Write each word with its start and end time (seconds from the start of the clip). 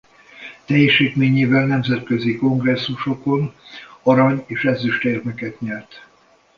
Teljesítményével 0.65 1.65
nemzetközi 1.65 2.35
kongresszusokon 2.37 3.55
arany- 4.03 4.43
és 4.47 4.63
ezüstérmeket 4.65 5.59
nyert. 5.59 6.07